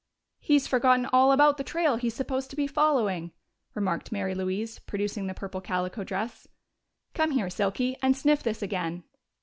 "He's 0.39 0.65
forgotten 0.65 1.05
all 1.13 1.31
about 1.31 1.57
the 1.57 1.63
trail 1.63 1.97
he's 1.97 2.15
supposed 2.15 2.49
to 2.49 2.55
be 2.55 2.65
following," 2.65 3.33
remarked 3.75 4.11
Mary 4.11 4.33
Louise, 4.33 4.79
producing 4.79 5.27
the 5.27 5.35
purple 5.35 5.61
calico 5.61 6.03
dress. 6.03 6.47
"Come 7.13 7.29
here, 7.29 7.51
Silky, 7.51 7.95
and 8.01 8.17
sniff 8.17 8.41
this 8.41 8.63
again." 8.63 9.03